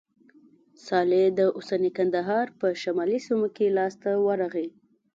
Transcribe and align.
صالح 0.85 1.25
د 1.39 1.41
اوسني 1.57 1.91
کندهار 1.97 2.47
په 2.59 2.67
شمالي 2.81 3.19
سیمو 3.27 3.47
کې 3.55 3.75
لاسته 3.77 4.09
ورغی. 4.27 4.67